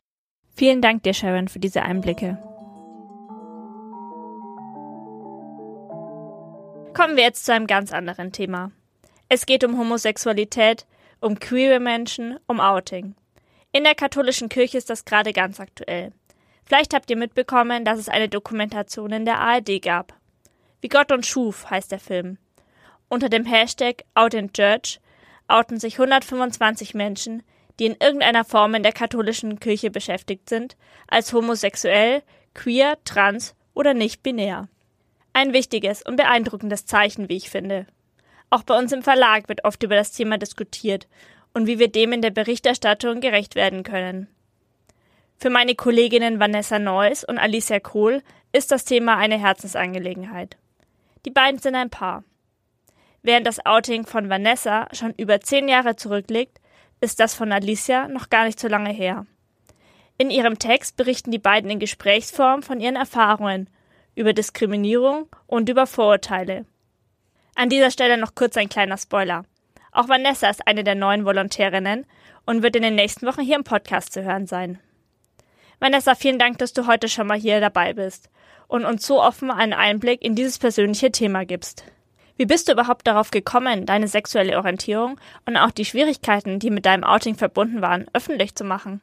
Vielen 0.57 0.81
Dank 0.81 1.03
dir, 1.03 1.15
Sharon, 1.15 1.49
für 1.49 1.59
diese 1.59 1.83
Einblicke. 1.83 2.39
Kommen 6.95 7.17
wir 7.17 7.25
jetzt 7.25 7.45
zu 7.45 7.53
einem 7.53 7.67
ganz 7.67 7.93
anderen 7.93 8.31
Thema. 8.31 8.71
Es 9.29 9.47
geht 9.47 9.65
um 9.65 9.79
Homosexualität, 9.79 10.87
um 11.21 11.41
queere 11.41 11.81
Menschen, 11.81 12.39
um 12.47 12.61
Outing. 12.61 13.15
In 13.73 13.83
der 13.83 13.97
katholischen 13.97 14.49
Kirche 14.49 14.79
ist 14.79 14.91
das 14.91 15.05
gerade 15.05 15.33
ganz 15.33 15.59
aktuell. 15.59 16.13
Vielleicht 16.65 16.95
habt 16.95 17.11
ihr 17.11 17.17
mitbekommen, 17.17 17.85
dass 17.85 17.99
es 17.99 18.09
eine 18.09 18.29
Dokumentation 18.29 19.13
in 19.13 19.25
der 19.25 19.39
ARD 19.39 19.83
gab. 19.83 20.15
Wie 20.81 20.89
Gott 20.89 21.13
uns 21.13 21.27
schuf 21.27 21.71
heißt 21.71 21.93
der 21.93 21.99
Film. 21.99 22.39
Unter 23.09 23.29
dem 23.29 23.45
Hashtag 23.45 24.05
Out 24.15 24.35
in 24.35 24.53
Church 24.53 25.01
outen 25.47 25.79
sich 25.79 25.95
125 25.95 26.95
Menschen, 26.95 27.43
die 27.79 27.87
in 27.87 27.97
irgendeiner 28.01 28.45
Form 28.45 28.75
in 28.75 28.83
der 28.83 28.93
katholischen 28.93 29.61
Kirche 29.61 29.91
beschäftigt 29.91 30.49
sind, 30.49 30.77
als 31.09 31.33
homosexuell, 31.33 32.23
queer, 32.55 32.99
trans 33.05 33.55
oder 33.75 33.95
nicht 33.95 34.23
binär. 34.23 34.69
Ein 35.33 35.53
wichtiges 35.53 36.03
und 36.03 36.17
beeindruckendes 36.17 36.87
Zeichen, 36.87 37.29
wie 37.29 37.37
ich 37.37 37.51
finde. 37.51 37.87
Auch 38.51 38.63
bei 38.63 38.79
uns 38.79 38.93
im 38.93 39.03
Verlag 39.03 39.49
wird 39.49 39.65
oft 39.65 39.83
über 39.83 39.97
das 39.97 40.13
Thema 40.13 40.39
diskutiert 40.39 41.09
und 41.53 41.67
wie 41.67 41.79
wir 41.79 41.89
dem 41.89 42.13
in 42.13 42.23
der 42.23 42.31
Berichterstattung 42.31 43.21
gerecht 43.21 43.55
werden 43.55 43.83
können. 43.83 44.29
Für 45.37 45.51
meine 45.51 45.75
Kolleginnen 45.75 46.41
Vanessa 46.41 46.79
Neuss 46.79 47.25
und 47.25 47.39
Alicia 47.39 47.81
Kohl 47.81 48.23
ist 48.53 48.71
das 48.71 48.85
Thema 48.85 49.17
eine 49.17 49.39
Herzensangelegenheit. 49.39 50.57
Die 51.25 51.31
beiden 51.31 51.59
sind 51.59 51.75
ein 51.75 51.91
Paar. 51.91 52.25
Während 53.23 53.47
das 53.47 53.65
Outing 53.65 54.07
von 54.07 54.29
Vanessa 54.29 54.87
schon 54.93 55.15
über 55.17 55.41
zehn 55.41 55.69
Jahre 55.69 55.97
zurückliegt, 55.97 56.61
ist 57.01 57.21
das 57.21 57.35
von 57.35 57.53
Alicia 57.53 58.09
noch 58.09 58.31
gar 58.31 58.45
nicht 58.45 58.61
so 58.61 58.69
lange 58.69 58.91
her. 58.91 59.27
In 60.17 60.31
ihrem 60.31 60.59
Text 60.59 60.97
berichten 60.97 61.31
die 61.31 61.39
beiden 61.39 61.71
in 61.71 61.81
Gesprächsform 61.81 62.63
von 62.63 62.81
ihren 62.81 62.97
Erfahrungen 62.97 63.69
über 64.15 64.33
Diskriminierung 64.33 65.29
und 65.47 65.69
über 65.69 65.87
Vorurteile. 65.87 66.67
An 67.57 67.69
dieser 67.69 67.91
Stelle 67.91 68.17
noch 68.17 68.35
kurz 68.35 68.57
ein 68.57 68.69
kleiner 68.69 68.97
Spoiler. 68.97 69.45
Auch 69.91 70.09
Vanessa 70.09 70.49
ist 70.49 70.67
eine 70.67 70.85
der 70.85 70.95
neuen 70.95 71.25
Volontärinnen 71.25 72.07
und 72.47 72.63
wird 72.63 72.77
in 72.77 72.83
den 72.83 72.95
nächsten 72.95 73.27
Wochen 73.27 73.43
hier 73.43 73.57
im 73.57 73.65
Podcast 73.65 74.13
zu 74.13 74.23
hören 74.23 74.47
sein. 74.47 74.79
Vanessa, 75.81 76.15
vielen 76.15 76.39
Dank, 76.39 76.59
dass 76.59 76.73
du 76.73 76.87
heute 76.87 77.09
schon 77.09 77.27
mal 77.27 77.39
hier 77.39 77.61
dabei 77.61 77.93
bist 77.95 78.31
und 78.69 78.85
uns 78.85 79.07
so 79.07 79.23
offen 79.23 79.51
einen 79.51 79.73
Einblick 79.73 80.23
in 80.23 80.35
dieses 80.35 80.59
persönliche 80.59 81.13
Thema 81.13 81.45
gibst. 81.45 81.85
Wie 82.37 82.47
bist 82.47 82.69
du 82.69 82.73
überhaupt 82.73 83.07
darauf 83.07 83.31
gekommen, 83.31 83.87
deine 83.87 84.09
sexuelle 84.09 84.57
Orientierung 84.57 85.21
und 85.47 85.57
auch 85.57 85.71
die 85.71 85.85
Schwierigkeiten, 85.85 86.59
die 86.59 86.71
mit 86.71 86.85
deinem 86.85 87.05
Outing 87.05 87.37
verbunden 87.37 87.81
waren, 87.81 88.07
öffentlich 88.13 88.55
zu 88.55 88.65
machen? 88.65 89.01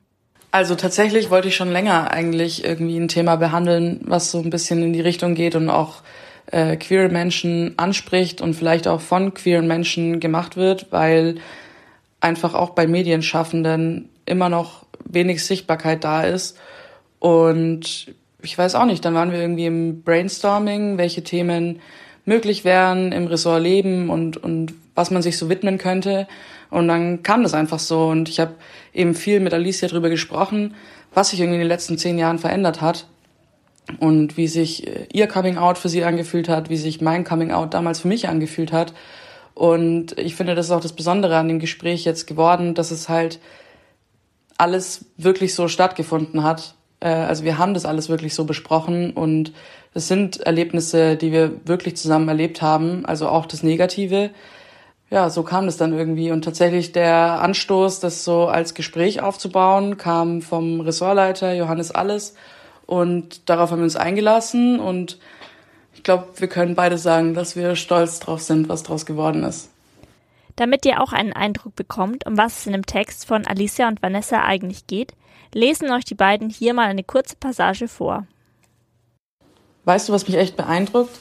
Also 0.51 0.75
tatsächlich 0.75 1.29
wollte 1.29 1.47
ich 1.47 1.55
schon 1.55 1.71
länger 1.71 2.11
eigentlich 2.11 2.65
irgendwie 2.65 2.97
ein 2.97 3.07
Thema 3.07 3.37
behandeln, 3.37 4.01
was 4.03 4.31
so 4.31 4.39
ein 4.39 4.49
bisschen 4.49 4.83
in 4.83 4.91
die 4.91 4.99
Richtung 4.99 5.33
geht 5.33 5.55
und 5.55 5.69
auch 5.69 6.01
äh, 6.47 6.75
queere 6.75 7.07
Menschen 7.07 7.73
anspricht 7.77 8.41
und 8.41 8.53
vielleicht 8.53 8.85
auch 8.87 8.99
von 8.99 9.33
queeren 9.33 9.67
Menschen 9.67 10.19
gemacht 10.19 10.57
wird, 10.57 10.91
weil 10.91 11.35
einfach 12.19 12.53
auch 12.53 12.71
bei 12.71 12.85
Medienschaffenden 12.85 14.09
immer 14.25 14.49
noch 14.49 14.85
wenig 15.05 15.45
Sichtbarkeit 15.45 16.03
da 16.03 16.23
ist. 16.23 16.57
Und 17.19 18.13
ich 18.41 18.57
weiß 18.57 18.75
auch 18.75 18.85
nicht, 18.85 19.05
dann 19.05 19.13
waren 19.13 19.31
wir 19.31 19.39
irgendwie 19.39 19.65
im 19.65 20.01
Brainstorming, 20.03 20.97
welche 20.97 21.23
Themen 21.23 21.79
möglich 22.25 22.63
wären 22.63 23.11
im 23.11 23.27
Ressort 23.27 23.61
Leben 23.61 24.09
und, 24.09 24.37
und 24.37 24.73
was 24.95 25.11
man 25.11 25.21
sich 25.21 25.37
so 25.37 25.49
widmen 25.49 25.77
könnte. 25.77 26.27
Und 26.69 26.87
dann 26.87 27.23
kam 27.23 27.43
das 27.43 27.53
einfach 27.53 27.79
so. 27.79 28.07
Und 28.07 28.29
ich 28.29 28.39
habe 28.39 28.55
eben 28.93 29.13
viel 29.15 29.39
mit 29.39 29.53
Alicia 29.53 29.87
darüber 29.87 30.09
gesprochen, 30.09 30.75
was 31.13 31.29
sich 31.29 31.39
irgendwie 31.39 31.55
in 31.55 31.61
den 31.61 31.67
letzten 31.67 31.97
zehn 31.97 32.17
Jahren 32.17 32.39
verändert 32.39 32.81
hat 32.81 33.07
und 33.99 34.37
wie 34.37 34.47
sich 34.47 34.87
äh, 34.87 35.07
ihr 35.11 35.27
Coming 35.27 35.57
Out 35.57 35.77
für 35.77 35.89
sie 35.89 36.03
angefühlt 36.03 36.49
hat, 36.49 36.69
wie 36.69 36.77
sich 36.77 37.01
mein 37.01 37.23
Coming 37.23 37.51
Out 37.51 37.73
damals 37.73 38.01
für 38.01 38.07
mich 38.07 38.29
angefühlt 38.29 38.71
hat. 38.71 38.93
Und 39.53 40.17
ich 40.17 40.35
finde, 40.35 40.55
das 40.55 40.67
ist 40.67 40.71
auch 40.71 40.81
das 40.81 40.93
Besondere 40.93 41.37
an 41.37 41.47
dem 41.47 41.59
Gespräch 41.59 42.05
jetzt 42.05 42.25
geworden, 42.25 42.73
dass 42.73 42.91
es 42.91 43.09
halt 43.09 43.39
alles 44.61 45.05
wirklich 45.17 45.55
so 45.55 45.67
stattgefunden 45.67 46.43
hat. 46.43 46.75
Äh, 46.99 47.09
also 47.09 47.43
wir 47.43 47.57
haben 47.57 47.73
das 47.73 47.85
alles 47.85 48.07
wirklich 48.09 48.35
so 48.35 48.45
besprochen 48.45 49.11
und 49.11 49.53
es 49.93 50.07
sind 50.07 50.39
Erlebnisse, 50.41 51.17
die 51.17 51.31
wir 51.31 51.65
wirklich 51.65 51.97
zusammen 51.97 52.29
erlebt 52.29 52.61
haben, 52.61 53.05
also 53.05 53.27
auch 53.27 53.45
das 53.45 53.63
Negative. 53.63 54.29
Ja, 55.09 55.29
so 55.29 55.43
kam 55.43 55.65
das 55.65 55.75
dann 55.75 55.91
irgendwie. 55.91 56.31
Und 56.31 56.45
tatsächlich 56.45 56.93
der 56.93 57.41
Anstoß, 57.41 57.99
das 57.99 58.23
so 58.23 58.47
als 58.47 58.73
Gespräch 58.73 59.21
aufzubauen, 59.21 59.97
kam 59.97 60.41
vom 60.41 60.79
Ressortleiter 60.79 61.53
Johannes 61.53 61.91
Alles. 61.91 62.35
Und 62.85 63.49
darauf 63.49 63.71
haben 63.71 63.79
wir 63.79 63.83
uns 63.83 63.97
eingelassen. 63.97 64.79
Und 64.79 65.17
ich 65.93 66.03
glaube, 66.03 66.27
wir 66.37 66.47
können 66.47 66.75
beide 66.75 66.97
sagen, 66.97 67.33
dass 67.33 67.57
wir 67.57 67.75
stolz 67.75 68.19
drauf 68.19 68.41
sind, 68.41 68.69
was 68.69 68.83
daraus 68.83 69.05
geworden 69.05 69.43
ist. 69.43 69.70
Damit 70.55 70.85
ihr 70.85 71.01
auch 71.01 71.13
einen 71.13 71.33
Eindruck 71.33 71.75
bekommt, 71.75 72.25
um 72.25 72.37
was 72.37 72.59
es 72.59 72.65
in 72.67 72.73
dem 72.73 72.85
Text 72.85 73.25
von 73.25 73.47
Alicia 73.47 73.87
und 73.87 74.01
Vanessa 74.01 74.43
eigentlich 74.43 74.87
geht, 74.87 75.13
lesen 75.53 75.91
euch 75.91 76.05
die 76.05 76.15
beiden 76.15 76.49
hier 76.49 76.73
mal 76.73 76.87
eine 76.87 77.03
kurze 77.03 77.35
Passage 77.35 77.87
vor. 77.87 78.25
Weißt 79.85 80.09
du, 80.09 80.13
was 80.13 80.27
mich 80.27 80.37
echt 80.37 80.55
beeindruckt? 80.57 81.17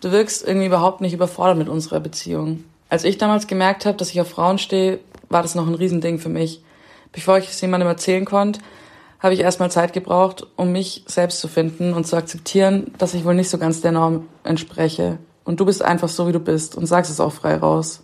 Du 0.00 0.10
wirkst 0.10 0.46
irgendwie 0.46 0.66
überhaupt 0.66 1.00
nicht 1.00 1.12
überfordert 1.12 1.58
mit 1.58 1.68
unserer 1.68 2.00
Beziehung. 2.00 2.64
Als 2.88 3.04
ich 3.04 3.18
damals 3.18 3.46
gemerkt 3.46 3.86
habe, 3.86 3.96
dass 3.96 4.10
ich 4.10 4.20
auf 4.20 4.30
Frauen 4.30 4.58
stehe, 4.58 4.98
war 5.28 5.42
das 5.42 5.54
noch 5.54 5.66
ein 5.66 5.74
Riesending 5.74 6.18
für 6.18 6.28
mich. 6.28 6.62
Bevor 7.12 7.38
ich 7.38 7.48
es 7.48 7.60
jemandem 7.60 7.88
erzählen 7.88 8.24
konnte, 8.24 8.60
habe 9.20 9.34
ich 9.34 9.40
erstmal 9.40 9.70
Zeit 9.70 9.92
gebraucht, 9.92 10.46
um 10.56 10.72
mich 10.72 11.04
selbst 11.06 11.40
zu 11.40 11.48
finden 11.48 11.92
und 11.92 12.06
zu 12.06 12.16
akzeptieren, 12.16 12.92
dass 12.98 13.14
ich 13.14 13.24
wohl 13.24 13.34
nicht 13.34 13.50
so 13.50 13.58
ganz 13.58 13.80
der 13.80 13.92
Norm 13.92 14.28
entspreche. 14.42 15.18
Und 15.44 15.60
du 15.60 15.66
bist 15.66 15.82
einfach 15.82 16.08
so, 16.08 16.26
wie 16.26 16.32
du 16.32 16.40
bist 16.40 16.74
und 16.74 16.86
sagst 16.86 17.10
es 17.10 17.20
auch 17.20 17.32
frei 17.32 17.56
raus. 17.56 18.02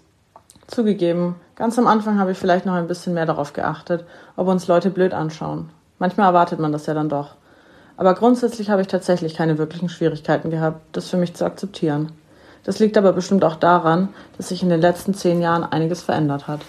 Zugegeben, 0.66 1.36
ganz 1.54 1.78
am 1.78 1.86
Anfang 1.86 2.18
habe 2.18 2.32
ich 2.32 2.38
vielleicht 2.38 2.66
noch 2.66 2.74
ein 2.74 2.88
bisschen 2.88 3.14
mehr 3.14 3.26
darauf 3.26 3.52
geachtet, 3.52 4.04
ob 4.36 4.48
uns 4.48 4.66
Leute 4.66 4.90
blöd 4.90 5.14
anschauen. 5.14 5.70
Manchmal 5.98 6.26
erwartet 6.26 6.58
man 6.58 6.72
das 6.72 6.86
ja 6.86 6.94
dann 6.94 7.08
doch. 7.08 7.36
Aber 7.96 8.14
grundsätzlich 8.14 8.68
habe 8.68 8.82
ich 8.82 8.88
tatsächlich 8.88 9.34
keine 9.34 9.58
wirklichen 9.58 9.88
Schwierigkeiten 9.88 10.50
gehabt, 10.50 10.80
das 10.92 11.08
für 11.08 11.16
mich 11.16 11.34
zu 11.34 11.44
akzeptieren. 11.44 12.12
Das 12.64 12.78
liegt 12.80 12.98
aber 12.98 13.12
bestimmt 13.12 13.44
auch 13.44 13.56
daran, 13.56 14.08
dass 14.36 14.48
sich 14.48 14.62
in 14.62 14.68
den 14.68 14.80
letzten 14.80 15.14
zehn 15.14 15.40
Jahren 15.40 15.64
einiges 15.64 16.02
verändert 16.02 16.48
hat. 16.48 16.60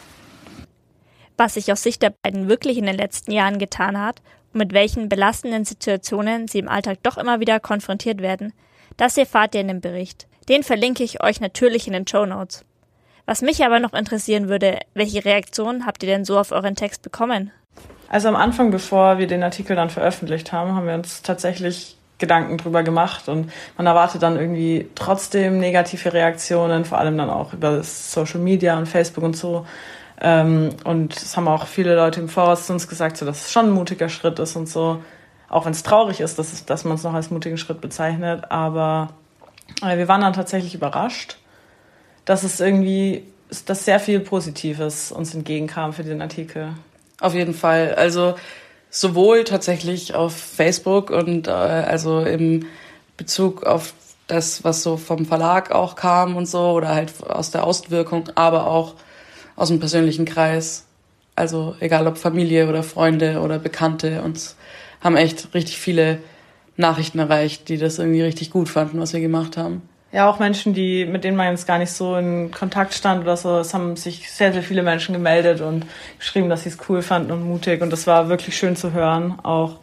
Was 1.38 1.56
sich 1.56 1.72
aus 1.72 1.84
Sicht 1.84 2.02
der 2.02 2.14
beiden 2.22 2.50
wirklich 2.50 2.78
in 2.78 2.86
den 2.86 2.98
letzten 2.98 3.32
Jahren 3.32 3.58
getan 3.60 4.00
hat 4.00 4.22
und 4.54 4.60
mit 4.60 4.74
welchen 4.74 5.10
belastenden 5.10 5.66
Situationen 5.66 6.48
sie 6.48 6.60
im 6.60 6.70
Alltag 6.70 7.00
doch 7.04 7.18
immer 7.18 7.40
wieder 7.40 7.60
konfrontiert 7.60 8.22
werden, 8.22 8.54
das 8.96 9.18
erfahrt 9.18 9.56
ihr 9.56 9.62
in 9.62 9.68
dem 9.68 9.82
Bericht. 9.82 10.28
Den 10.50 10.64
verlinke 10.64 11.04
ich 11.04 11.24
euch 11.24 11.42
natürlich 11.42 11.88
in 11.88 11.94
den 11.94 12.08
Show 12.08 12.26
Notes. 12.26 12.64
Was 13.28 13.42
mich 13.42 13.66
aber 13.66 13.82
noch 13.82 13.94
interessieren 13.94 14.48
würde, 14.48 14.80
welche 14.94 15.26
Reaktionen 15.26 15.86
habt 15.86 16.02
ihr 16.02 16.08
denn 16.08 16.24
so 16.24 16.40
auf 16.40 16.54
euren 16.54 16.76
Text 16.76 17.02
bekommen? 17.02 17.52
Also 18.08 18.30
am 18.30 18.38
Anfang, 18.38 18.72
bevor 18.72 19.18
wir 19.18 19.28
den 19.28 19.44
Artikel 19.44 19.76
dann 19.76 19.90
veröffentlicht 19.90 20.54
haben, 20.54 20.74
haben 20.74 20.88
wir 20.88 20.94
uns 20.94 21.24
tatsächlich 21.24 21.98
Gedanken 22.20 22.58
drüber 22.58 22.84
gemacht 22.84 23.28
und 23.28 23.52
man 23.76 23.86
erwartet 23.86 24.24
dann 24.24 24.38
irgendwie 24.38 24.90
trotzdem 24.96 25.60
negative 25.60 26.14
Reaktionen, 26.14 26.86
vor 26.86 27.00
allem 27.00 27.18
dann 27.18 27.30
auch 27.30 27.52
über 27.52 27.84
Social 27.84 28.40
Media 28.40 28.78
und 28.78 28.88
Facebook 28.88 29.26
und 29.26 29.36
so. 29.36 29.68
Ähm, 30.22 30.70
und 30.86 31.18
es 31.18 31.36
haben 31.36 31.50
auch 31.50 31.68
viele 31.68 31.96
Leute 31.96 32.22
im 32.22 32.30
Voraus 32.30 32.66
zu 32.66 32.72
uns 32.72 32.88
gesagt, 32.88 33.18
so, 33.18 33.26
dass 33.26 33.42
es 33.42 33.52
schon 33.52 33.66
ein 33.66 33.72
mutiger 33.72 34.08
Schritt 34.08 34.40
ist 34.40 34.56
und 34.56 34.70
so. 34.70 35.04
Auch 35.50 35.66
wenn 35.66 35.74
es 35.74 35.84
traurig 35.84 36.22
ist, 36.22 36.40
dass, 36.40 36.66
dass 36.66 36.86
man 36.86 36.96
es 36.96 37.04
noch 37.04 37.14
als 37.14 37.30
mutigen 37.30 37.58
Schritt 37.58 37.82
bezeichnet. 37.82 38.50
Aber 38.52 39.10
äh, 39.84 39.98
wir 39.98 40.08
waren 40.08 40.22
dann 40.22 40.34
tatsächlich 40.34 40.74
überrascht 40.74 41.38
dass 42.28 42.44
es 42.44 42.60
irgendwie, 42.60 43.24
dass 43.66 43.86
sehr 43.86 44.02
viel 44.02 44.20
Positives 44.20 45.12
uns 45.14 45.34
entgegenkam 45.34 45.94
für 45.94 46.04
den 46.04 46.22
Artikel. 46.22 46.74
Auf 47.22 47.34
jeden 47.34 47.54
Fall. 47.54 47.96
Also 47.96 48.36
sowohl 48.90 49.46
tatsächlich 49.46 50.14
auf 50.14 50.36
Facebook 50.36 51.10
und 51.10 51.48
äh, 51.48 51.52
also 51.52 52.20
im 52.20 52.66
Bezug 53.16 53.64
auf 53.64 53.94
das, 54.28 54.66
was 54.66 54.84
so 54.84 54.98
vom 54.98 55.26
Verlag 55.26 55.72
auch 55.72 55.96
kam 55.96 56.36
und 56.36 56.48
so 56.48 56.72
oder 56.72 56.90
halt 56.90 57.14
aus 57.26 57.52
der 57.52 57.64
Außenwirkung, 57.64 58.30
aber 58.36 58.68
auch 58.68 58.96
aus 59.56 59.70
dem 59.70 59.80
persönlichen 59.80 60.26
Kreis. 60.26 60.86
Also 61.34 61.76
egal 61.80 62.08
ob 62.08 62.18
Familie 62.18 62.68
oder 62.68 62.84
Freunde 62.84 63.40
oder 63.40 63.58
Bekannte, 63.58 64.22
uns 64.22 64.58
haben 65.00 65.16
echt 65.16 65.54
richtig 65.54 65.78
viele 65.78 66.20
Nachrichten 66.76 67.20
erreicht, 67.20 67.70
die 67.70 67.78
das 67.78 68.00
irgendwie 68.00 68.22
richtig 68.22 68.52
gut 68.52 68.68
fanden, 68.68 69.00
was 69.00 69.14
wir 69.14 69.22
gemacht 69.22 69.56
haben. 69.56 69.82
Ja, 70.14 70.30
auch 70.30 70.40
Menschen, 70.40 70.74
die, 70.74 71.06
mit 71.06 71.26
denen 71.26 71.36
man 71.36 71.52
jetzt 71.52 71.68
gar 71.68 71.80
nicht 71.80 71.92
so 71.92 72.16
in 72.16 72.50
Kontakt 72.52 72.94
stand 72.94 73.24
oder 73.24 73.36
so. 73.36 73.58
Es 73.58 73.74
haben 73.74 73.98
sich 73.98 74.32
sehr, 74.32 74.54
sehr 74.54 74.64
viele 74.64 74.82
Menschen 74.82 75.14
gemeldet 75.14 75.60
und 75.60 75.86
geschrieben, 76.18 76.50
dass 76.50 76.64
sie 76.64 76.70
es 76.70 76.78
cool 76.88 77.02
fanden 77.02 77.32
und 77.32 77.44
mutig. 77.44 77.82
Und 77.82 77.92
das 77.92 78.08
war 78.08 78.30
wirklich 78.30 78.58
schön 78.58 78.78
zu 78.78 78.94
hören. 78.94 79.38
Auch, 79.44 79.80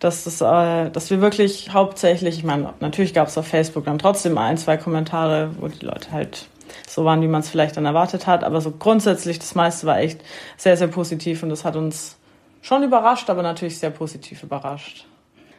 dass, 0.00 0.24
das, 0.24 0.40
äh, 0.40 0.90
dass 0.90 1.10
wir 1.10 1.20
wirklich 1.20 1.72
hauptsächlich, 1.72 2.38
ich 2.38 2.44
meine, 2.44 2.74
natürlich 2.80 3.14
gab 3.14 3.28
es 3.28 3.38
auf 3.38 3.46
Facebook 3.46 3.84
dann 3.84 3.98
trotzdem 3.98 4.38
ein, 4.38 4.58
zwei 4.58 4.76
Kommentare, 4.76 5.50
wo 5.60 5.68
die 5.68 5.84
Leute 5.84 6.10
halt 6.10 6.48
so 6.88 7.04
waren, 7.04 7.22
wie 7.22 7.28
man 7.28 7.40
es 7.40 7.48
vielleicht 7.48 7.76
dann 7.76 7.86
erwartet 7.86 8.26
hat. 8.26 8.42
Aber 8.42 8.60
so 8.60 8.72
grundsätzlich, 8.72 9.38
das 9.38 9.54
meiste 9.54 9.86
war 9.86 10.00
echt 10.00 10.20
sehr, 10.56 10.76
sehr 10.76 10.88
positiv 10.88 11.44
und 11.44 11.48
das 11.48 11.64
hat 11.64 11.76
uns 11.76 12.16
schon 12.60 12.82
überrascht, 12.82 13.30
aber 13.30 13.42
natürlich 13.42 13.78
sehr 13.78 13.90
positiv 13.90 14.42
überrascht. 14.42 15.06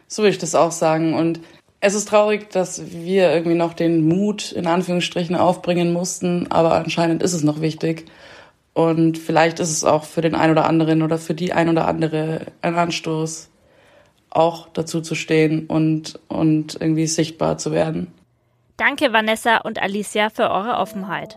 So 0.06 0.22
würde 0.22 0.30
ich 0.30 0.38
das 0.38 0.54
auch 0.54 0.72
sagen. 0.72 1.14
Und 1.14 1.40
es 1.84 1.94
ist 1.94 2.08
traurig, 2.08 2.48
dass 2.50 2.92
wir 2.92 3.32
irgendwie 3.32 3.56
noch 3.56 3.74
den 3.74 4.06
Mut 4.06 4.52
in 4.52 4.68
Anführungsstrichen 4.68 5.34
aufbringen 5.34 5.92
mussten, 5.92 6.46
aber 6.48 6.74
anscheinend 6.74 7.24
ist 7.24 7.32
es 7.32 7.42
noch 7.42 7.60
wichtig. 7.60 8.06
Und 8.72 9.18
vielleicht 9.18 9.58
ist 9.58 9.70
es 9.70 9.82
auch 9.82 10.04
für 10.04 10.20
den 10.20 10.36
einen 10.36 10.52
oder 10.52 10.66
anderen 10.66 11.02
oder 11.02 11.18
für 11.18 11.34
die 11.34 11.52
ein 11.52 11.68
oder 11.68 11.88
andere 11.88 12.46
ein 12.62 12.76
Anstoß, 12.76 13.50
auch 14.30 14.68
dazu 14.72 15.00
zu 15.00 15.16
stehen 15.16 15.66
und, 15.66 16.20
und 16.28 16.80
irgendwie 16.80 17.08
sichtbar 17.08 17.58
zu 17.58 17.72
werden. 17.72 18.12
Danke, 18.76 19.12
Vanessa 19.12 19.56
und 19.58 19.82
Alicia, 19.82 20.30
für 20.30 20.50
eure 20.50 20.76
Offenheit. 20.76 21.36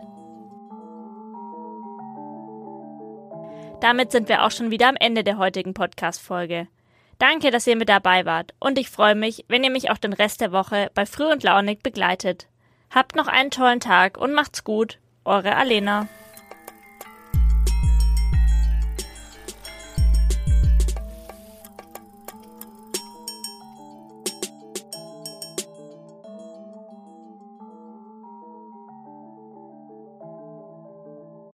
Damit 3.80 4.12
sind 4.12 4.28
wir 4.28 4.44
auch 4.44 4.52
schon 4.52 4.70
wieder 4.70 4.88
am 4.88 4.96
Ende 4.96 5.24
der 5.24 5.38
heutigen 5.38 5.74
Podcast-Folge. 5.74 6.68
Danke, 7.18 7.50
dass 7.50 7.66
ihr 7.66 7.76
mit 7.76 7.88
dabei 7.88 8.26
wart 8.26 8.52
und 8.58 8.78
ich 8.78 8.90
freue 8.90 9.14
mich, 9.14 9.44
wenn 9.48 9.64
ihr 9.64 9.70
mich 9.70 9.90
auch 9.90 9.98
den 9.98 10.12
Rest 10.12 10.40
der 10.40 10.52
Woche 10.52 10.90
bei 10.94 11.06
Früh 11.06 11.30
und 11.30 11.42
Launig 11.42 11.82
begleitet. 11.82 12.46
Habt 12.90 13.16
noch 13.16 13.26
einen 13.26 13.50
tollen 13.50 13.80
Tag 13.80 14.18
und 14.18 14.34
macht's 14.34 14.64
gut. 14.64 14.98
Eure 15.24 15.56
Alena. 15.56 16.08